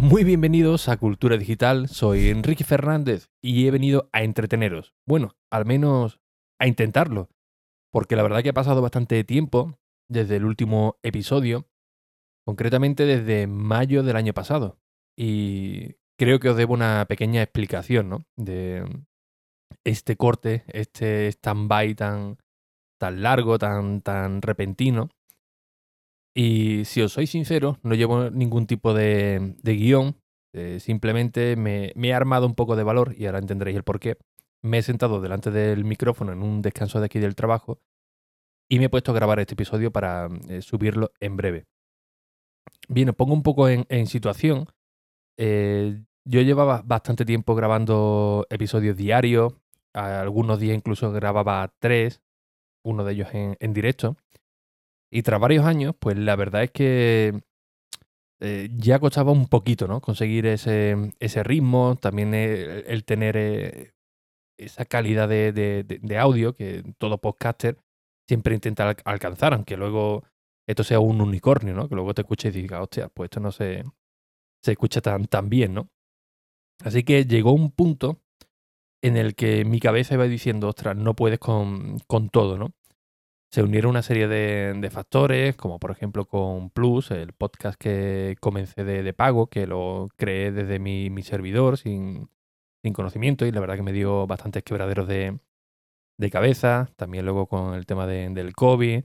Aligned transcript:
Muy 0.00 0.24
bienvenidos 0.24 0.88
a 0.88 0.96
Cultura 0.96 1.36
Digital, 1.36 1.86
soy 1.86 2.30
Enrique 2.30 2.64
Fernández 2.64 3.28
y 3.42 3.66
he 3.66 3.70
venido 3.70 4.08
a 4.12 4.22
entreteneros. 4.22 4.94
Bueno, 5.06 5.36
al 5.50 5.66
menos 5.66 6.20
a 6.58 6.66
intentarlo, 6.66 7.28
porque 7.92 8.16
la 8.16 8.22
verdad 8.22 8.42
que 8.42 8.48
ha 8.48 8.54
pasado 8.54 8.80
bastante 8.80 9.22
tiempo 9.24 9.78
desde 10.08 10.36
el 10.36 10.46
último 10.46 10.98
episodio, 11.02 11.68
concretamente 12.46 13.04
desde 13.04 13.46
mayo 13.46 14.02
del 14.02 14.16
año 14.16 14.32
pasado. 14.32 14.80
Y 15.18 15.96
creo 16.18 16.40
que 16.40 16.48
os 16.48 16.56
debo 16.56 16.72
una 16.72 17.04
pequeña 17.04 17.42
explicación 17.42 18.08
¿no? 18.08 18.24
de 18.38 19.04
este 19.84 20.16
corte, 20.16 20.64
este 20.68 21.28
stand-by 21.28 21.94
tan, 21.94 22.38
tan 22.98 23.22
largo, 23.22 23.58
tan, 23.58 24.00
tan 24.00 24.40
repentino 24.40 25.10
y 26.34 26.84
si 26.84 27.02
os 27.02 27.12
soy 27.12 27.26
sincero, 27.26 27.78
no 27.82 27.94
llevo 27.94 28.30
ningún 28.30 28.66
tipo 28.66 28.94
de, 28.94 29.56
guion, 29.62 30.16
eh, 30.52 30.78
simplemente 30.80 31.56
me, 31.56 31.92
he 31.96 32.14
armado 32.14 32.46
un 32.46 32.54
poco 32.54 32.76
de 32.76 32.84
valor 32.84 33.14
y 33.16 33.26
ahora 33.26 33.38
entenderéis 33.38 33.76
el 33.76 33.84
porqué. 33.84 34.16
Me 34.62 34.78
he 34.78 34.82
sentado 34.82 35.20
delante 35.20 35.50
del 35.50 35.84
micrófono 35.84 36.32
en 36.32 36.42
un 36.42 36.62
descanso 36.62 37.00
de 37.00 37.06
aquí 37.06 37.18
del 37.18 37.34
trabajo 37.34 37.80
y 38.68 38.78
me 38.78 38.86
he 38.86 38.88
puesto 38.88 39.10
a 39.10 39.14
grabar 39.14 39.40
este 39.40 39.54
episodio 39.54 39.90
para 39.90 40.28
eh, 40.48 40.62
subirlo 40.62 41.12
en 41.18 41.36
breve. 41.36 41.66
Bien, 42.88 43.08
os 43.08 43.16
pongo 43.16 43.34
un 43.34 43.42
poco 43.42 43.68
en, 43.68 44.06
situación. 44.06 44.66
Eh, 45.36 46.02
yo 46.24 46.42
llevaba 46.42 46.82
bastante 46.84 47.24
tiempo 47.24 47.54
grabando 47.54 48.46
episodios 48.50 48.96
diarios, 48.96 49.54
algunos 49.92 50.60
días 50.60 50.76
incluso 50.76 51.10
grababa 51.10 51.72
tres, 51.80 52.20
uno 52.84 53.04
de 53.04 53.12
ellos 53.12 53.28
en 53.32 53.72
directo. 53.72 54.16
Y 55.10 55.22
tras 55.22 55.40
varios 55.40 55.64
años, 55.64 55.94
pues 55.98 56.16
la 56.16 56.36
verdad 56.36 56.62
es 56.62 56.70
que 56.70 57.42
eh, 58.40 58.70
ya 58.74 58.98
costaba 58.98 59.32
un 59.32 59.48
poquito, 59.48 59.86
¿no? 59.86 60.00
Conseguir 60.00 60.46
ese, 60.46 61.12
ese 61.18 61.42
ritmo, 61.42 61.96
también 62.00 62.32
el, 62.34 63.04
tener 63.04 63.36
eh, 63.36 63.92
esa 64.58 64.84
calidad 64.86 65.28
de, 65.28 66.18
audio 66.18 66.54
que 66.54 66.82
todo 66.98 67.18
podcaster 67.18 67.76
siempre 68.28 68.54
intenta 68.54 68.96
alcanzar, 69.04 69.52
aunque 69.54 69.76
luego 69.76 70.24
esto 70.66 70.84
sea 70.84 71.00
un 71.00 71.20
unicornio, 71.20 71.74
¿no? 71.74 71.88
Que 71.88 71.96
luego 71.96 72.14
te 72.14 72.22
escuches 72.22 72.54
y 72.56 72.62
digas, 72.62 72.80
hostia, 72.80 73.08
pues 73.08 73.26
esto 73.26 73.40
no 73.40 73.52
se, 73.52 73.84
se 74.62 74.72
escucha 74.72 75.00
tan, 75.00 75.26
tan 75.26 75.50
bien, 75.50 75.74
¿no? 75.74 75.90
Así 76.84 77.02
que 77.02 77.24
llegó 77.26 77.52
un 77.52 77.72
punto 77.72 78.22
en 79.02 79.16
el 79.16 79.34
que 79.34 79.64
mi 79.64 79.80
cabeza 79.80 80.14
iba 80.14 80.24
diciendo, 80.26 80.68
ostras, 80.68 80.96
no 80.96 81.14
puedes 81.14 81.38
con, 81.38 81.98
con 82.06 82.30
todo, 82.30 82.56
¿no? 82.58 82.72
Se 83.50 83.62
unieron 83.64 83.90
una 83.90 84.02
serie 84.02 84.28
de, 84.28 84.90
factores, 84.90 85.56
como 85.56 85.80
por 85.80 85.90
ejemplo 85.90 86.24
con 86.26 86.70
Plus, 86.70 87.10
el 87.10 87.32
podcast 87.32 87.78
que 87.80 88.36
comencé 88.40 88.84
de, 88.84 89.12
pago, 89.12 89.48
que 89.48 89.66
lo 89.66 90.08
creé 90.16 90.52
desde 90.52 90.78
mi, 90.78 91.10
servidor 91.22 91.76
sin, 91.76 92.30
conocimiento 92.94 93.44
y 93.46 93.52
la 93.52 93.60
verdad 93.60 93.76
que 93.76 93.82
me 93.82 93.92
dio 93.92 94.26
bastantes 94.26 94.62
quebraderos 94.62 95.08
de, 95.08 95.40
cabeza. 96.30 96.90
También 96.96 97.24
luego 97.24 97.46
con 97.46 97.74
el 97.74 97.86
tema 97.86 98.06
del 98.06 98.54
COVID, 98.54 99.02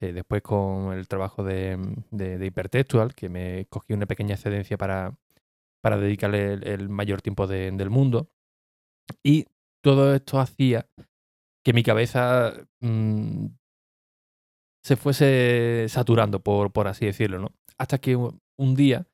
eh, 0.00 0.12
después 0.12 0.42
con 0.42 0.92
el 0.92 1.06
trabajo 1.06 1.44
de, 1.44 1.78
Hipertextual, 2.12 3.14
que 3.14 3.28
me 3.28 3.66
cogí 3.66 3.92
una 3.92 4.06
pequeña 4.06 4.34
excedencia 4.34 4.76
para, 4.76 5.16
para 5.80 5.98
dedicarle 5.98 6.54
el, 6.54 6.88
mayor 6.88 7.22
tiempo 7.22 7.46
del 7.46 7.90
mundo. 7.90 8.28
Y 9.22 9.46
todo 9.82 10.14
esto 10.14 10.40
hacía 10.40 10.88
que 11.64 11.72
mi 11.72 11.82
cabeza 11.84 12.52
mm, 12.80 13.46
se 14.84 14.96
fuese 14.96 15.86
saturando, 15.88 16.40
por, 16.40 16.72
por 16.72 16.88
así 16.88 17.06
decirlo, 17.06 17.38
¿no? 17.38 17.48
Hasta 17.78 17.98
que 17.98 18.16
un 18.16 18.74
día 18.74 19.06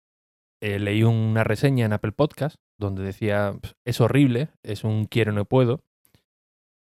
eh, 0.62 0.78
leí 0.78 1.02
una 1.04 1.44
reseña 1.44 1.86
en 1.86 1.92
Apple 1.92 2.12
Podcast 2.12 2.56
donde 2.78 3.02
decía, 3.02 3.58
es 3.84 4.00
horrible, 4.00 4.50
es 4.62 4.84
un 4.84 5.04
quiero 5.04 5.32
no 5.32 5.44
puedo. 5.44 5.84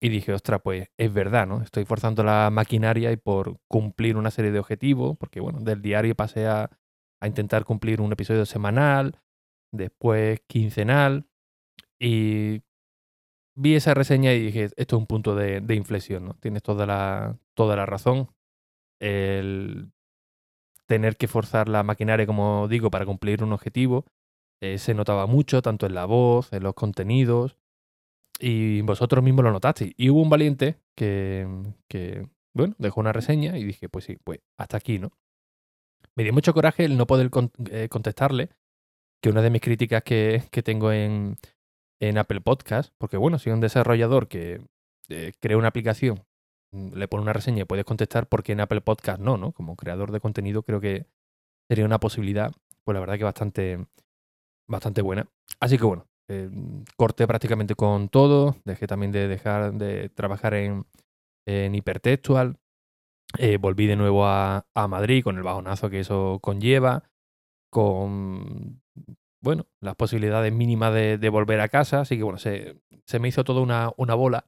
Y 0.01 0.09
dije, 0.09 0.33
ostras, 0.33 0.61
pues 0.63 0.89
es 0.97 1.13
verdad, 1.13 1.45
¿no? 1.45 1.61
Estoy 1.61 1.83
forzando 1.83 2.23
la 2.23 2.49
maquinaria 2.51 3.11
y 3.11 3.17
por 3.17 3.57
cumplir 3.67 4.15
una 4.15 4.31
serie 4.31 4.51
de 4.51 4.59
objetivos, 4.59 5.17
porque 5.17 5.41
bueno, 5.41 5.59
del 5.59 5.81
diario 5.81 6.15
pasé 6.15 6.47
a, 6.47 6.69
intentar 7.21 7.65
cumplir 7.65 7.99
un 7.99 8.13
episodio 8.13 8.45
semanal, 8.45 9.19
después 9.73 10.39
quincenal, 10.47 11.27
y 11.99 12.61
vi 13.57 13.75
esa 13.75 13.93
reseña 13.93 14.31
y 14.33 14.39
dije, 14.39 14.69
esto 14.77 14.95
es 14.95 14.99
un 14.99 15.05
punto 15.05 15.35
de, 15.35 15.59
de 15.59 15.75
inflexión, 15.75 16.23
¿no? 16.23 16.33
Tienes 16.35 16.63
toda 16.63 16.85
la, 16.85 17.37
toda 17.55 17.75
la 17.75 17.85
razón 17.85 18.29
el 18.99 19.91
tener 20.87 21.17
que 21.17 21.27
forzar 21.27 21.69
la 21.69 21.83
maquinaria, 21.83 22.25
como 22.25 22.67
digo, 22.67 22.89
para 22.89 23.05
cumplir 23.05 23.43
un 23.43 23.53
objetivo, 23.53 24.05
eh, 24.61 24.77
se 24.79 24.93
notaba 24.93 25.27
mucho, 25.27 25.61
tanto 25.61 25.85
en 25.85 25.93
la 25.93 26.05
voz, 26.05 26.51
en 26.51 26.63
los 26.63 26.73
contenidos, 26.73 27.57
y 28.39 28.81
vosotros 28.81 29.23
mismos 29.23 29.43
lo 29.43 29.51
notasteis. 29.51 29.93
Y 29.97 30.09
hubo 30.09 30.21
un 30.21 30.29
valiente 30.29 30.79
que, 30.95 31.47
que, 31.87 32.27
bueno, 32.53 32.75
dejó 32.79 33.01
una 33.01 33.13
reseña 33.13 33.57
y 33.57 33.63
dije, 33.63 33.87
pues 33.89 34.05
sí, 34.05 34.17
pues 34.23 34.39
hasta 34.57 34.77
aquí, 34.77 34.99
¿no? 34.99 35.11
Me 36.15 36.23
dio 36.23 36.33
mucho 36.33 36.53
coraje 36.53 36.85
el 36.85 36.97
no 36.97 37.07
poder 37.07 37.29
eh, 37.71 37.87
contestarle, 37.89 38.49
que 39.21 39.29
una 39.29 39.41
de 39.41 39.49
mis 39.49 39.61
críticas 39.61 40.03
que, 40.03 40.43
que 40.51 40.63
tengo 40.63 40.91
en, 40.91 41.37
en, 41.99 42.17
Apple 42.17 42.41
Podcast, 42.41 42.93
porque 42.97 43.17
bueno, 43.17 43.37
soy 43.37 43.53
un 43.53 43.61
desarrollador 43.61 44.27
que 44.27 44.61
eh, 45.09 45.33
crea 45.39 45.57
una 45.57 45.67
aplicación 45.67 46.23
le 46.71 47.07
pone 47.07 47.23
una 47.23 47.33
reseña 47.33 47.63
y 47.63 47.65
puedes 47.65 47.85
contestar 47.85 48.27
porque 48.27 48.51
en 48.51 48.61
Apple 48.61 48.81
Podcast 48.81 49.19
no, 49.19 49.37
¿no? 49.37 49.51
Como 49.51 49.75
creador 49.75 50.11
de 50.11 50.19
contenido 50.19 50.63
creo 50.63 50.79
que 50.79 51.07
sería 51.67 51.85
una 51.85 51.99
posibilidad, 51.99 52.51
pues 52.83 52.93
la 52.93 52.99
verdad 52.99 53.17
que 53.17 53.23
bastante, 53.23 53.85
bastante 54.67 55.01
buena. 55.01 55.27
Así 55.59 55.77
que 55.77 55.85
bueno, 55.85 56.07
eh, 56.29 56.49
corté 56.95 57.27
prácticamente 57.27 57.75
con 57.75 58.09
todo, 58.09 58.55
dejé 58.65 58.87
también 58.87 59.11
de 59.11 59.27
dejar 59.27 59.73
de 59.73 60.09
trabajar 60.09 60.53
en, 60.53 60.85
en 61.47 61.75
hipertextual, 61.75 62.57
eh, 63.37 63.57
volví 63.57 63.85
de 63.87 63.95
nuevo 63.95 64.25
a, 64.25 64.65
Madrid 64.89 65.23
con 65.23 65.37
el 65.37 65.43
bajonazo 65.43 65.89
que 65.89 65.99
eso 65.99 66.39
conlleva, 66.41 67.03
con, 67.71 68.81
bueno, 69.41 69.67
las 69.81 69.95
posibilidades 69.95 70.53
mínimas 70.53 70.93
de, 70.93 71.29
volver 71.29 71.61
a 71.61 71.69
casa, 71.69 72.01
así 72.01 72.17
que 72.17 72.23
bueno, 72.23 72.39
se, 72.39 72.79
se 73.05 73.19
me 73.19 73.27
hizo 73.27 73.43
toda 73.43 73.61
una, 73.61 73.91
una 73.97 74.15
bola 74.15 74.45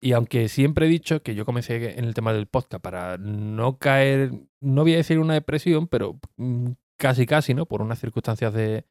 y 0.00 0.12
aunque 0.12 0.48
siempre 0.48 0.86
he 0.86 0.88
dicho 0.88 1.22
que 1.22 1.34
yo 1.34 1.44
comencé 1.44 1.98
en 1.98 2.04
el 2.04 2.14
tema 2.14 2.32
del 2.32 2.46
podcast 2.46 2.82
para 2.82 3.18
no 3.18 3.78
caer, 3.78 4.32
no 4.60 4.82
voy 4.82 4.94
a 4.94 4.98
decir 4.98 5.18
una 5.18 5.34
depresión, 5.34 5.88
pero 5.88 6.18
mm, 6.36 6.70
casi 6.96 7.26
casi, 7.26 7.52
¿no? 7.52 7.66
Por 7.66 7.82
unas 7.82 7.98
circunstancias 8.00 8.54
de, 8.54 8.84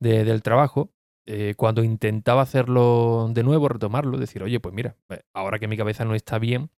del 0.00 0.42
trabajo, 0.42 0.90
eh, 1.26 1.54
cuando 1.56 1.84
intentaba 1.84 2.42
hacerlo 2.42 3.28
de 3.32 3.42
nuevo, 3.42 3.68
retomarlo, 3.68 4.16
decir, 4.16 4.42
oye, 4.42 4.58
pues 4.60 4.74
mira, 4.74 4.96
eh, 5.10 5.20
ahora 5.34 5.58
que 5.58 5.68
mi 5.68 5.76
cabeza 5.76 6.06
no 6.06 6.14
está 6.14 6.38
bien, 6.38 6.70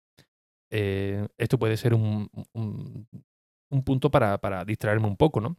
eh, 0.70 1.28
esto 1.38 1.58
puede 1.58 1.76
ser 1.76 1.94
un, 1.94 2.28
un, 2.52 3.84
punto 3.84 4.10
para, 4.10 4.38
para, 4.38 4.64
distraerme 4.64 5.06
un 5.06 5.16
poco, 5.16 5.40
¿no? 5.40 5.56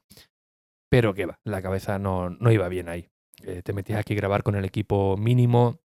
Pero 0.89 1.13
qué 1.13 1.25
va, 1.25 1.39
la 1.45 1.61
cabeza 1.61 1.99
no, 1.99 2.29
no 2.29 2.51
iba 2.51 2.67
bien 2.67 2.89
ahí. 2.89 3.09
te 3.63 3.73
metías 3.73 3.99
aquí 3.99 4.13
a 4.13 4.17
grabar 4.17 4.43
con 4.43 4.55
el 4.55 4.65
equipo 4.65 5.15
mínimo, 5.17 5.79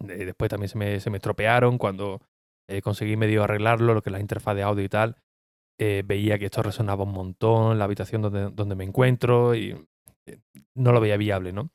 después 0.00 0.48
también 0.48 0.68
se 0.68 0.78
me, 0.78 1.00
se 1.00 1.10
me 1.10 1.18
estropearon 1.18 1.78
cuando 1.78 2.20
eh, 2.68 2.82
conseguí 2.82 3.16
medio 3.16 3.44
arreglarlo, 3.44 3.94
lo 3.94 4.02
que 4.02 4.10
es 4.10 4.12
la 4.12 4.20
interfaz 4.20 4.56
de 4.56 4.62
audio 4.62 4.84
y 4.84 4.88
tal. 4.88 5.16
Eh, 5.78 6.02
veía 6.04 6.38
que 6.38 6.46
esto 6.46 6.62
resonaba 6.62 7.04
un 7.04 7.12
montón 7.12 7.72
en 7.72 7.78
la 7.78 7.84
habitación 7.84 8.22
donde, 8.22 8.50
donde 8.50 8.74
me 8.74 8.84
encuentro 8.84 9.54
y 9.54 9.76
eh, 10.26 10.38
no 10.74 10.92
lo 10.92 11.00
veía 11.00 11.16
viable, 11.16 11.52
¿no? 11.52 11.70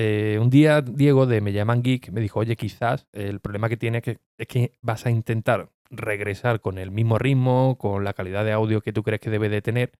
un 0.00 0.48
día 0.48 0.80
Diego 0.80 1.26
de 1.26 1.40
Me 1.40 1.52
llaman 1.52 1.82
Geek 1.82 2.10
me 2.10 2.20
dijo, 2.20 2.38
oye, 2.38 2.54
quizás 2.54 3.08
el 3.10 3.40
problema 3.40 3.68
que 3.68 3.76
tiene 3.76 4.00
que, 4.00 4.20
es 4.38 4.46
que 4.46 4.78
vas 4.80 5.06
a 5.06 5.10
intentar 5.10 5.72
regresar 5.90 6.60
con 6.60 6.78
el 6.78 6.92
mismo 6.92 7.18
ritmo, 7.18 7.76
con 7.78 8.04
la 8.04 8.12
calidad 8.12 8.44
de 8.44 8.52
audio 8.52 8.80
que 8.80 8.92
tú 8.92 9.02
crees 9.02 9.20
que 9.20 9.30
debe 9.30 9.48
de 9.48 9.60
tener 9.60 9.90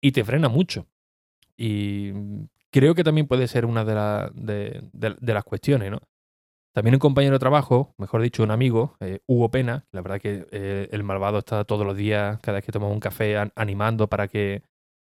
y 0.00 0.12
te 0.12 0.22
frena 0.22 0.48
mucho. 0.48 0.86
Y 1.56 2.12
creo 2.70 2.94
que 2.94 3.02
también 3.02 3.26
puede 3.26 3.48
ser 3.48 3.66
una 3.66 3.84
de, 3.84 4.84
de 4.92 5.34
las 5.34 5.42
cuestiones, 5.42 5.90
¿no? 5.90 6.00
También 6.74 6.94
un 6.96 6.98
compañero 6.98 7.34
de 7.34 7.38
trabajo, 7.38 7.94
mejor 7.98 8.20
dicho, 8.20 8.42
un 8.42 8.50
amigo, 8.50 8.96
eh, 8.98 9.20
Hugo 9.28 9.48
Pena, 9.48 9.86
la 9.92 10.02
verdad 10.02 10.20
que 10.20 10.44
eh, 10.50 10.88
el 10.90 11.04
malvado 11.04 11.38
está 11.38 11.64
todos 11.64 11.86
los 11.86 11.96
días, 11.96 12.40
cada 12.40 12.56
vez 12.56 12.64
que 12.64 12.72
tomamos 12.72 12.94
un 12.94 13.00
café, 13.00 13.36
animando 13.54 14.08
para 14.08 14.26
que, 14.26 14.64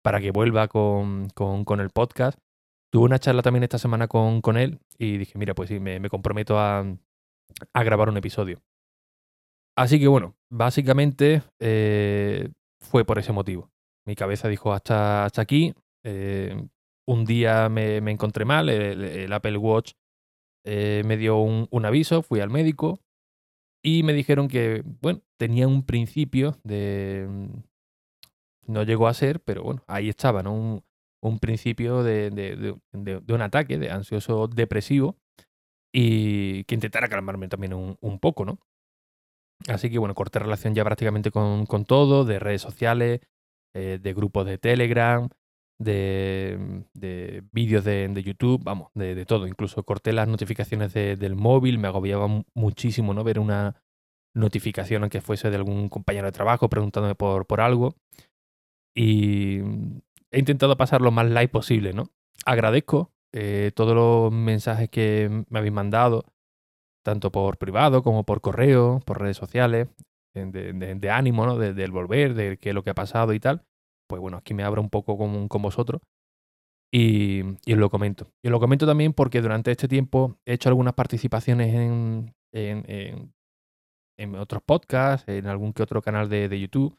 para 0.04 0.21
que 0.21 0.30
vuelva 0.30 0.68
con, 0.68 1.30
el 1.36 1.89
podcast. 1.89 2.38
Tuve 2.92 3.06
una 3.06 3.18
charla 3.18 3.42
también 3.42 3.63
esta 3.63 3.80
semana 3.80 4.07
con, 4.07 4.42
con 4.42 4.56
él 4.56 4.80
y 5.00 5.18
dije, 5.18 5.39
mira, 5.39 5.56
pues 5.56 5.69
sí, 5.69 5.80
me, 5.80 6.00
comprometo 6.09 6.59
a, 6.59 6.86
grabar 7.74 8.09
un 8.09 8.18
episodio. 8.18 8.62
Así 9.75 10.00
que 10.00 10.07
bueno, 10.07 10.36
básicamente 10.51 11.42
eh, 11.59 12.50
fue 12.81 13.04
por 13.04 13.18
ese 13.18 13.33
motivo. 13.33 13.71
Mi 14.06 14.15
cabeza 14.15 14.48
dijo 14.48 14.74
hasta, 14.74 15.25
hasta 15.25 15.42
aquí. 15.42 15.74
un 16.04 17.25
día 17.25 17.68
me, 17.68 17.98
encontré 17.98 18.45
mal, 18.45 18.69
el 18.69 19.33
Apple 19.33 19.57
Watch 19.57 19.94
eh, 20.69 21.01
me 21.05 21.15
dio 21.15 21.37
un, 21.37 21.85
aviso, 21.85 22.21
fui 22.21 22.41
al 22.41 22.49
médico 22.49 22.99
y 23.81 24.03
me 24.03 24.11
dijeron 24.11 24.49
que, 24.49 24.83
bueno, 25.01 25.21
tenía 25.37 25.65
un 25.65 25.85
principio 25.85 26.57
de... 26.63 27.25
Mm, 27.29 27.63
no 28.67 28.83
llegó 28.83 29.07
a 29.07 29.13
ser, 29.13 29.39
pero 29.39 29.63
bueno, 29.63 29.83
ahí 29.87 30.09
estaba, 30.09 30.43
¿no? 30.43 30.83
un 31.21 31.39
principio 31.39 32.03
de, 32.03 32.29
de, 32.31 33.33
un 33.33 33.41
ataque 33.41 33.77
de 33.77 33.91
ansioso 33.91 34.47
depresivo 34.47 35.17
y 35.93 36.65
que 36.65 36.75
intentara 36.75 37.07
calmarme 37.07 37.47
también 37.47 37.73
un, 37.73 38.19
poco, 38.19 38.43
¿no? 38.43 38.59
Así 39.69 39.89
que 39.89 39.99
bueno, 39.99 40.15
corté 40.15 40.39
relación 40.39 40.75
ya 40.75 40.83
prácticamente 40.83 41.31
con, 41.31 41.65
con 41.65 41.85
todo, 41.85 42.25
de 42.25 42.39
redes 42.39 42.61
sociales, 42.61 43.21
eh, 43.73 43.99
de 44.01 44.13
grupos 44.13 44.45
de 44.45 44.57
Telegram, 44.57 45.29
de, 45.79 46.83
de 46.94 47.44
vídeos 47.51 47.83
de, 47.83 48.07
de, 48.07 48.24
YouTube, 48.24 48.63
vamos, 48.63 48.89
de, 48.94 49.15
de, 49.15 49.25
todo. 49.25 49.47
Incluso 49.47 49.83
corté 49.83 50.13
las 50.13 50.27
notificaciones 50.27 50.94
del 50.94 51.35
móvil, 51.35 51.79
me 51.79 51.88
agobiaba 51.88 52.27
muchísimo, 52.53 53.13
¿no? 53.13 53.24
Ver 53.24 53.39
una 53.39 53.75
notificación, 54.33 55.03
aunque 55.03 55.21
fuese 55.21 55.50
de 55.50 55.56
algún 55.56 55.89
compañero 55.89 56.27
de 56.27 56.31
trabajo 56.31 56.69
preguntándome 56.69 57.15
por, 57.15 57.45
por 57.45 57.62
algo. 57.62 57.95
Y 58.95 59.59
he 60.31 60.39
intentado 60.39 60.75
pasar 60.77 61.01
lo 61.01 61.12
más 61.12 61.29
light 61.29 61.51
posible, 61.51 61.94
¿no? 61.94 62.09
Agradezco 62.45 63.12
eh, 63.33 63.71
todos 63.75 63.95
los 63.95 64.31
mensajes 64.31 64.89
que 64.89 65.45
me 65.50 65.59
habéis 65.59 65.73
mandado, 65.73 66.25
tanto 67.03 67.31
por 67.31 67.57
privado 67.57 68.01
como 68.03 68.23
por 68.25 68.41
correo, 68.41 69.01
por 69.06 69.21
redes 69.21 69.38
sociales, 69.38 69.88
de, 70.33 71.09
ánimo, 71.12 71.47
¿no? 71.47 71.57
del 71.57 71.91
volver, 71.91 72.35
de 72.35 72.57
qué 72.57 72.69
es 72.69 72.75
lo 72.75 72.83
que 72.83 72.91
ha 72.91 72.95
pasado 72.95 73.33
y 73.33 73.39
tal 73.39 73.63
pues 74.07 74.21
bueno, 74.21 74.38
aquí 74.38 74.54
me 74.54 74.63
abro 74.63 74.81
un 74.81 74.89
poco 74.89 75.18
con, 75.18 75.48
con 75.48 75.62
vosotros 75.62 76.01
y, 76.92 77.42
y, 77.65 77.74
os 77.74 77.80
lo 77.80 77.89
comento. 77.89 78.31
Y 78.42 78.48
os 78.48 78.51
lo 78.51 78.59
comento 78.59 78.86
también 78.86 79.13
porque 79.13 79.42
durante 79.42 79.71
este 79.71 79.88
tiempo 79.88 80.39
he 80.45 80.54
hecho 80.54 80.69
algunas 80.69 80.94
participaciones 80.94 81.74
en, 81.74 82.36
en, 82.54 83.33
en, 84.18 84.36
otros 84.36 84.63
podcasts, 84.63 85.27
en 85.27 85.48
algún 85.48 85.74
que 85.74 85.83
otro 85.83 86.01
canal 86.01 86.30
de, 86.30 86.50
de 86.50 86.59
YouTube 86.59 86.98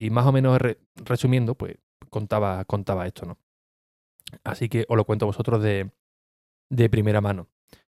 y 0.00 0.10
más 0.10 0.26
o 0.26 0.32
menos 0.32 0.58
resumiendo, 0.94 1.56
pues 1.56 1.76
contaba, 2.10 2.64
contaba 2.64 3.06
esto, 3.06 3.26
¿no? 3.26 3.38
Así 4.44 4.68
que 4.68 4.84
os 4.88 4.96
lo 4.96 5.04
cuento 5.04 5.24
a 5.24 5.26
vosotros 5.26 5.62
de, 5.62 5.90
de 6.70 6.88
primera 6.90 7.20
mano. 7.20 7.48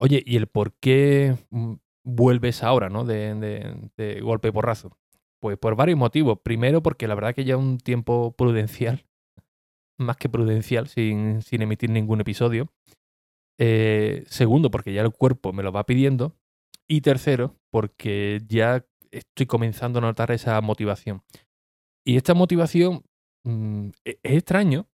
Oye, 0.01 0.23
¿y 0.25 0.37
el 0.37 0.47
por 0.47 0.75
qué 0.75 1.37
mm, 1.51 1.75
vuelves 2.05 2.63
ahora, 2.63 2.89
¿no? 2.89 3.05
De, 3.05 3.35
de, 3.35 3.91
de 3.97 4.21
golpe 4.21 4.49
y 4.49 4.53
porrazo. 4.53 4.97
Pues 5.41 5.59
por 5.59 5.77
varios 5.77 5.99
motivos. 5.99 6.41
Primero, 6.43 6.83
porque 6.83 7.07
la 7.07 7.15
verdad 7.15 7.35
que 7.35 7.45
ya 7.45 7.57
un 7.57 7.79
tiempo 7.79 8.35
prudencial, 8.37 9.07
más 9.99 10.17
que 10.17 10.29
prudencial, 10.29 10.89
sin, 10.89 11.43
sin 11.43 11.63
emitir 11.63 11.91
ningún 11.91 12.21
episodio. 12.21 12.73
Eh, 13.59 14.25
segundo, 14.27 14.71
porque 14.71 14.93
ya 14.93 15.03
el 15.03 15.13
cuerpo 15.13 15.53
me 15.53 15.63
lo 15.63 15.73
va 15.73 15.87
pidiendo. 15.87 16.37
Y 16.89 17.03
tercero, 17.03 17.57
porque 17.71 18.41
ya 18.49 18.87
estoy 19.11 19.47
comenzando 19.47 19.99
a 19.99 20.03
notar 20.03 20.31
esa 20.31 20.61
motivación. 20.61 21.23
Y 22.05 22.17
esta 22.17 22.35
motivación 22.35 23.05
mm, 23.45 23.89
e-, 24.05 24.19
es 24.23 24.33
extraño 24.33 24.89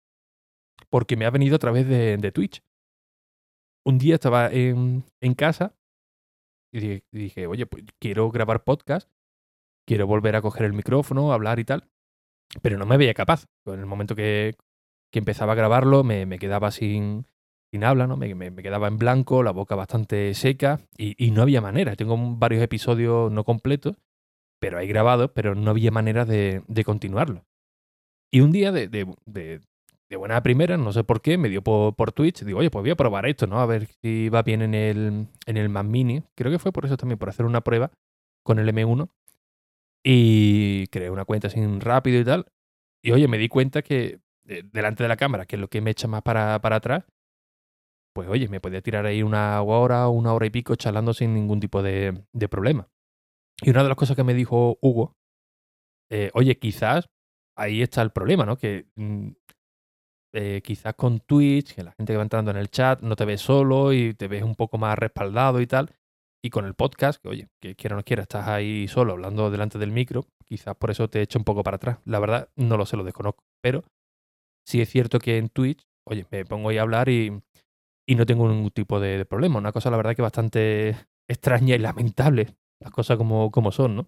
porque 0.90 1.16
me 1.18 1.26
ha 1.26 1.30
venido 1.30 1.56
a 1.56 1.60
través 1.60 1.88
de, 1.88 2.32
Twitch. 2.32 2.62
Un 3.86 3.98
día 3.98 4.16
estaba 4.16 4.50
en, 4.52 5.04
casa 5.36 5.76
y 6.74 6.80
dije, 6.80 7.04
dije, 7.12 7.48
oye, 7.48 7.66
pues 7.66 7.84
quiero 8.00 8.30
grabar 8.30 8.64
podcast 8.64 9.10
quiero 9.92 10.08
volver 10.08 10.38
a 10.38 10.42
coger 10.42 10.66
el 10.66 10.72
micrófono, 10.72 11.34
hablar 11.34 11.60
y 11.60 11.66
tal, 11.66 11.84
pero 12.62 12.78
no 12.78 12.86
me 12.86 12.96
veía 12.96 13.14
capaz. 13.14 13.48
En 13.66 13.78
el 13.78 13.86
momento 13.86 14.16
que, 14.16 14.56
que 15.12 15.20
empezaba 15.20 15.52
a 15.52 15.56
grabarlo 15.56 16.06
me, 16.06 16.26
me 16.26 16.40
quedaba 16.40 16.72
sin, 16.72 17.28
sin 17.74 17.84
habla, 17.84 18.08
¿no? 18.08 18.16
Me, 18.16 18.34
me, 18.34 18.56
quedaba 18.56 18.88
en 18.88 18.98
blanco, 18.98 19.44
la 19.44 19.52
boca 19.52 19.76
bastante 19.76 20.34
seca 20.34 20.80
y, 20.98 21.22
y, 21.22 21.32
no 21.32 21.42
había 21.42 21.60
manera. 21.60 21.98
Tengo 21.98 22.16
varios 22.38 22.64
episodios 22.64 23.34
no 23.34 23.44
completos, 23.44 23.98
pero 24.62 24.78
hay 24.78 24.88
grabados, 24.88 25.32
pero 25.36 25.56
no 25.56 25.72
había 25.72 25.92
manera 25.92 26.24
de, 26.24 26.64
de 26.70 26.84
continuarlo. 26.86 27.44
Y 28.32 28.40
un 28.40 28.54
día 28.54 28.72
de, 28.72 28.88
de, 28.88 29.14
de, 29.26 30.16
buena 30.16 30.42
primera, 30.42 30.78
no 30.78 30.94
sé 30.94 31.04
por 31.04 31.22
qué, 31.22 31.38
me 31.38 31.50
dio 31.50 31.64
por, 31.64 31.98
por, 31.98 32.14
Twitch, 32.14 32.46
digo, 32.46 32.60
oye, 32.60 32.72
pues 32.72 32.82
voy 32.82 32.92
a 32.92 32.96
probar 32.96 33.26
esto, 33.26 33.46
¿no? 33.46 33.60
A 33.60 33.66
ver 33.66 33.88
si 33.88 34.30
va 34.30 34.42
bien 34.42 34.62
en 34.62 34.74
el, 34.74 35.28
en 35.46 35.58
el 35.58 35.68
Mac 35.68 35.86
Mini. 35.86 36.24
Creo 36.34 36.50
que 36.50 36.60
fue 36.60 36.72
por 36.72 36.86
eso 36.86 36.96
también, 36.96 37.20
por 37.20 37.28
hacer 37.28 37.46
una 37.46 37.60
prueba 37.60 37.92
con 38.46 38.58
el 38.58 38.70
M1 38.70 39.10
y 40.04 40.88
creé 40.88 41.10
una 41.10 41.26
cuenta 41.26 41.48
así 41.48 41.60
rápido 41.80 42.20
y 42.20 42.26
tal. 42.26 42.46
Y 43.04 43.12
oye, 43.12 43.28
me 43.28 43.38
di 43.38 43.50
cuenta 43.50 43.82
que 43.82 44.20
delante 44.44 45.04
de 45.04 45.10
la 45.10 45.18
cámara, 45.18 45.46
que 45.46 45.56
es 45.56 45.60
lo 45.60 45.70
que 45.70 45.82
me 45.82 45.92
echa 45.92 46.08
más 46.08 46.22
para, 46.24 46.60
para 46.62 46.78
atrás, 46.78 47.06
pues 48.14 48.28
oye, 48.28 48.50
me 48.50 48.60
podía 48.60 48.82
tirar 48.82 49.06
ahí 49.06 49.24
una 49.24 49.62
hora, 49.62 50.08
una 50.10 50.34
hora 50.34 50.46
y 50.46 50.50
pico 50.50 50.76
charlando 50.76 51.14
sin 51.14 51.34
ningún 51.34 51.60
tipo 51.60 51.82
de, 51.82 52.26
de 52.34 52.50
problema. 52.50 52.90
Y 53.62 53.70
una 53.70 53.84
de 53.84 53.90
las 53.90 53.98
cosas 53.98 54.16
que 54.16 54.24
me 54.24 54.34
dijo 54.34 54.78
Hugo, 54.82 55.16
eh, 56.12 56.30
oye, 56.34 56.58
quizás 56.60 57.10
ahí 57.56 57.82
está 57.82 58.02
el 58.02 58.12
problema, 58.12 58.46
¿no? 58.46 58.58
Que 58.58 58.88
mm, 58.96 59.30
eh, 60.34 60.62
quizás 60.64 60.96
con 60.96 61.20
Twitch, 61.20 61.76
que 61.76 61.84
la 61.84 61.92
gente 61.94 62.14
que 62.14 62.18
va 62.18 62.24
entrando 62.24 62.52
en 62.52 62.58
el 62.58 62.70
chat 62.70 63.02
no 63.02 63.16
te 63.16 63.26
ve 63.26 63.38
solo 63.38 63.94
y 63.94 64.14
te 64.14 64.28
ves 64.28 64.44
un 64.44 64.56
poco 64.56 64.78
más 64.78 64.98
respaldado 64.98 65.62
y 65.62 65.68
tal. 65.68 65.94
Y 66.44 66.50
con 66.50 66.66
el 66.66 66.74
podcast, 66.74 67.22
que 67.22 67.30
oye, 67.30 67.48
que 67.60 67.76
quiera 67.76 67.96
o 67.96 68.00
no 68.00 68.04
quiera, 68.04 68.24
estás 68.24 68.48
ahí 68.48 68.88
solo 68.88 69.14
hablando 69.14 69.52
delante 69.52 69.78
del 69.78 69.92
micro, 69.92 70.26
quizás 70.44 70.76
por 70.76 70.90
eso 70.90 71.08
te 71.08 71.22
echo 71.22 71.38
un 71.38 71.46
poco 71.46 71.62
para 71.64 71.76
atrás. 71.76 72.00
La 72.06 72.20
verdad, 72.20 72.50
no 72.56 72.78
lo 72.78 72.86
sé, 72.86 72.98
lo 72.98 73.04
desconozco. 73.04 73.44
Pero 73.62 73.84
sí 74.66 74.82
es 74.82 74.90
cierto 74.90 75.20
que 75.20 75.38
en 75.38 75.50
Twitch, 75.50 75.86
oye, 76.08 76.26
me 76.32 76.46
pongo 76.46 76.70
ahí 76.70 76.78
a 76.80 76.82
hablar 76.82 77.10
y, 77.10 77.42
y 78.08 78.16
no 78.16 78.26
tengo 78.26 78.50
ningún 78.50 78.72
tipo 78.72 79.00
de, 79.00 79.24
problema. 79.26 79.60
Una 79.60 79.72
cosa, 79.72 79.92
la 79.92 79.98
verdad, 79.98 80.16
que 80.16 80.24
bastante 80.24 80.98
extraña 81.30 81.76
y 81.76 81.80
lamentable, 81.80 82.56
las 82.80 82.92
cosas 82.92 83.18
como, 83.18 83.52
como 83.52 83.72
son, 83.72 83.96
¿no? 83.96 84.08